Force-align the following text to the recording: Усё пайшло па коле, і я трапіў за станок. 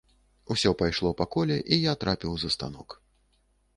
Усё 0.55 0.71
пайшло 0.79 1.11
па 1.21 1.27
коле, 1.35 1.57
і 1.77 1.81
я 1.81 1.93
трапіў 2.05 2.33
за 2.45 2.49
станок. 2.57 3.01